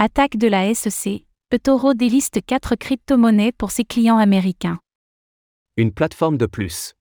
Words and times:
Attaque 0.00 0.36
de 0.36 0.46
la 0.46 0.72
SEC, 0.74 1.26
eToro 1.50 1.92
déliste 1.92 2.38
4 2.46 2.76
crypto-monnaies 2.76 3.50
pour 3.50 3.72
ses 3.72 3.82
clients 3.82 4.18
américains. 4.18 4.78
Une 5.76 5.90
plateforme 5.90 6.38
de 6.38 6.46
plus. 6.46 6.94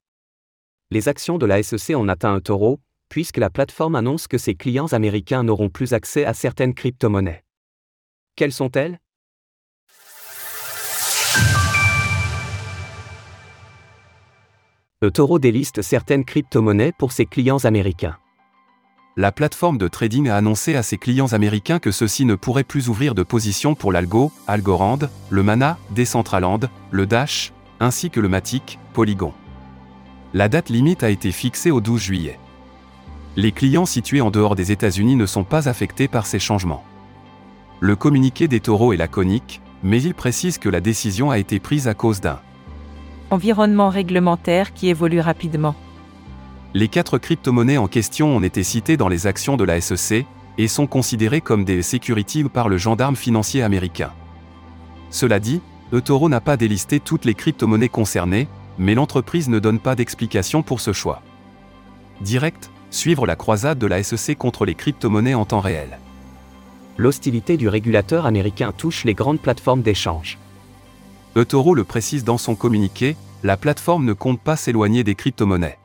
Les 0.89 1.07
actions 1.07 1.37
de 1.37 1.45
la 1.45 1.61
SEC 1.61 1.95
ont 1.95 2.07
atteint 2.07 2.33
un 2.33 2.39
taureau, 2.39 2.79
puisque 3.07 3.37
la 3.37 3.51
plateforme 3.51 3.93
annonce 3.93 4.27
que 4.27 4.39
ses 4.39 4.55
clients 4.55 4.93
américains 4.93 5.43
n'auront 5.43 5.69
plus 5.69 5.93
accès 5.93 6.25
à 6.25 6.33
certaines 6.33 6.73
crypto-monnaies. 6.73 7.43
Quelles 8.35 8.51
sont-elles? 8.51 8.97
eToro 15.03 15.37
déliste 15.37 15.83
certaines 15.83 16.25
crypto-monnaies 16.25 16.93
pour 16.97 17.11
ses 17.11 17.27
clients 17.27 17.63
américains 17.63 18.17
la 19.17 19.31
plateforme 19.31 19.79
de 19.79 19.87
trading 19.87 20.29
a 20.29 20.37
annoncé 20.37 20.75
à 20.75 20.83
ses 20.83 20.99
clients 20.99 21.33
américains 21.33 21.79
que 21.79 21.89
ceux-ci 21.89 22.23
ne 22.23 22.35
pourraient 22.35 22.63
plus 22.63 22.87
ouvrir 22.87 23.15
de 23.15 23.23
position 23.23 23.73
pour 23.73 23.91
l'Algo, 23.91 24.31
Algorand, 24.45 24.99
le 25.31 25.41
Mana, 25.41 25.79
Decentraland, 25.89 26.59
le 26.91 27.07
Dash, 27.07 27.51
ainsi 27.79 28.11
que 28.11 28.19
le 28.19 28.29
Matic, 28.29 28.77
Polygon. 28.93 29.33
La 30.35 30.49
date 30.49 30.69
limite 30.69 31.01
a 31.01 31.09
été 31.09 31.31
fixée 31.31 31.71
au 31.71 31.81
12 31.81 31.99
juillet. 31.99 32.39
Les 33.35 33.51
clients 33.51 33.87
situés 33.87 34.21
en 34.21 34.29
dehors 34.29 34.55
des 34.55 34.71
États-Unis 34.71 35.15
ne 35.15 35.25
sont 35.25 35.43
pas 35.43 35.67
affectés 35.67 36.07
par 36.07 36.27
ces 36.27 36.39
changements. 36.39 36.83
Le 37.79 37.95
communiqué 37.95 38.47
des 38.47 38.59
taureaux 38.59 38.93
est 38.93 38.97
laconique, 38.97 39.61
mais 39.81 39.99
il 39.99 40.13
précise 40.13 40.59
que 40.59 40.69
la 40.69 40.79
décision 40.79 41.31
a 41.31 41.39
été 41.39 41.59
prise 41.59 41.87
à 41.87 41.95
cause 41.95 42.21
d'un 42.21 42.39
environnement 43.31 43.89
réglementaire 43.89 44.73
qui 44.73 44.89
évolue 44.89 45.19
rapidement. 45.19 45.75
Les 46.77 46.89
quatre 46.89 47.17
crypto-monnaies 47.17 47.79
en 47.79 47.87
question 47.87 48.37
ont 48.37 48.43
été 48.43 48.61
citées 48.61 48.97
dans 48.97 49.07
les 49.07 49.25
actions 49.25 49.57
de 49.57 49.63
la 49.63 49.81
SEC 49.81 50.27
et 50.59 50.67
sont 50.67 50.85
considérées 50.85 51.41
comme 51.41 51.65
des 51.65 51.81
securities 51.81 52.43
par 52.43 52.69
le 52.69 52.77
gendarme 52.77 53.15
financier 53.15 53.63
américain. 53.63 54.11
Cela 55.09 55.39
dit, 55.39 55.59
eToro 55.91 56.29
n'a 56.29 56.39
pas 56.39 56.55
délisté 56.55 56.99
toutes 56.99 57.25
les 57.25 57.33
crypto-monnaies 57.33 57.89
concernées, 57.89 58.47
mais 58.77 58.93
l'entreprise 58.93 59.49
ne 59.49 59.57
donne 59.57 59.79
pas 59.79 59.95
d'explication 59.95 60.61
pour 60.61 60.79
ce 60.79 60.93
choix. 60.93 61.23
Direct, 62.21 62.69
suivre 62.91 63.25
la 63.25 63.35
croisade 63.35 63.79
de 63.79 63.87
la 63.87 64.03
SEC 64.03 64.37
contre 64.37 64.63
les 64.63 64.75
crypto-monnaies 64.75 65.33
en 65.33 65.45
temps 65.45 65.61
réel. 65.61 65.97
L'hostilité 66.95 67.57
du 67.57 67.69
régulateur 67.69 68.27
américain 68.27 68.71
touche 68.71 69.03
les 69.03 69.15
grandes 69.15 69.41
plateformes 69.41 69.81
d'échange. 69.81 70.37
eToro 71.35 71.73
le 71.73 71.85
précise 71.85 72.23
dans 72.23 72.37
son 72.37 72.53
communiqué, 72.53 73.15
la 73.41 73.57
plateforme 73.57 74.05
ne 74.05 74.13
compte 74.13 74.39
pas 74.39 74.55
s'éloigner 74.55 75.03
des 75.03 75.15
crypto-monnaies 75.15 75.79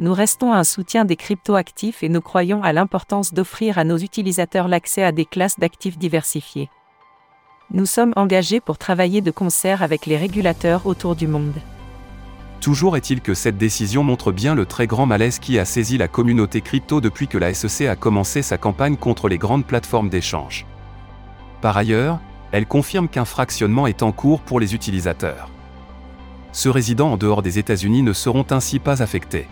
nous 0.00 0.14
restons 0.14 0.54
un 0.54 0.64
soutien 0.64 1.04
des 1.04 1.16
cryptoactifs 1.16 2.02
et 2.02 2.08
nous 2.08 2.22
croyons 2.22 2.62
à 2.62 2.72
l'importance 2.72 3.34
d'offrir 3.34 3.76
à 3.76 3.84
nos 3.84 3.98
utilisateurs 3.98 4.66
l'accès 4.66 5.02
à 5.02 5.12
des 5.12 5.26
classes 5.26 5.58
d'actifs 5.58 5.98
diversifiés. 5.98 6.70
Nous 7.70 7.84
sommes 7.84 8.14
engagés 8.16 8.60
pour 8.60 8.78
travailler 8.78 9.20
de 9.20 9.30
concert 9.30 9.82
avec 9.82 10.06
les 10.06 10.16
régulateurs 10.16 10.86
autour 10.86 11.16
du 11.16 11.26
monde. 11.26 11.60
Toujours 12.62 12.96
est-il 12.96 13.20
que 13.20 13.34
cette 13.34 13.58
décision 13.58 14.02
montre 14.02 14.32
bien 14.32 14.54
le 14.54 14.64
très 14.64 14.86
grand 14.86 15.04
malaise 15.04 15.38
qui 15.38 15.58
a 15.58 15.66
saisi 15.66 15.98
la 15.98 16.08
communauté 16.08 16.62
crypto 16.62 17.02
depuis 17.02 17.28
que 17.28 17.38
la 17.38 17.52
SEC 17.52 17.86
a 17.86 17.94
commencé 17.94 18.40
sa 18.40 18.56
campagne 18.56 18.96
contre 18.96 19.28
les 19.28 19.38
grandes 19.38 19.66
plateformes 19.66 20.08
d'échange. 20.08 20.64
Par 21.60 21.76
ailleurs, 21.76 22.20
elle 22.52 22.66
confirme 22.66 23.08
qu'un 23.08 23.26
fractionnement 23.26 23.86
est 23.86 24.02
en 24.02 24.12
cours 24.12 24.40
pour 24.40 24.60
les 24.60 24.74
utilisateurs. 24.74 25.50
Ceux 26.52 26.70
résidant 26.70 27.12
en 27.12 27.16
dehors 27.18 27.42
des 27.42 27.58
États-Unis 27.58 28.02
ne 28.02 28.14
seront 28.14 28.46
ainsi 28.50 28.78
pas 28.78 29.02
affectés. 29.02 29.46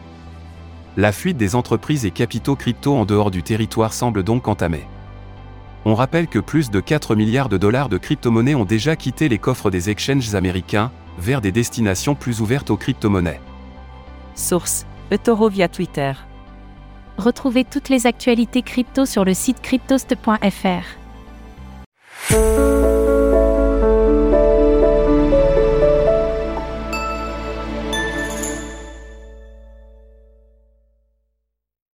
La 0.98 1.12
fuite 1.12 1.36
des 1.36 1.54
entreprises 1.54 2.04
et 2.06 2.10
capitaux 2.10 2.56
crypto 2.56 2.96
en 2.96 3.04
dehors 3.04 3.30
du 3.30 3.44
territoire 3.44 3.92
semble 3.92 4.24
donc 4.24 4.48
entamée. 4.48 4.84
On 5.84 5.94
rappelle 5.94 6.26
que 6.26 6.40
plus 6.40 6.72
de 6.72 6.80
4 6.80 7.14
milliards 7.14 7.48
de 7.48 7.56
dollars 7.56 7.88
de 7.88 7.98
crypto-monnaies 7.98 8.56
ont 8.56 8.64
déjà 8.64 8.96
quitté 8.96 9.28
les 9.28 9.38
coffres 9.38 9.70
des 9.70 9.90
exchanges 9.90 10.34
américains, 10.34 10.90
vers 11.16 11.40
des 11.40 11.52
destinations 11.52 12.16
plus 12.16 12.40
ouvertes 12.40 12.70
aux 12.70 12.76
crypto-monnaies. 12.76 13.40
Source 14.34 14.86
eToro 15.12 15.48
via 15.48 15.68
Twitter. 15.68 16.14
Retrouvez 17.16 17.62
toutes 17.62 17.90
les 17.90 18.08
actualités 18.08 18.62
crypto 18.62 19.06
sur 19.06 19.24
le 19.24 19.34
site 19.34 19.62
cryptost.fr. 19.62 20.98